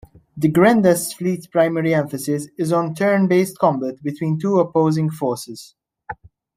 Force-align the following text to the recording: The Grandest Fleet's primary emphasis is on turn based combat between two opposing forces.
The 0.35 0.47
Grandest 0.49 1.15
Fleet's 1.15 1.45
primary 1.45 1.93
emphasis 1.93 2.47
is 2.57 2.73
on 2.73 2.95
turn 2.95 3.27
based 3.27 3.59
combat 3.59 4.01
between 4.01 4.39
two 4.39 4.59
opposing 4.59 5.11
forces. 5.11 5.75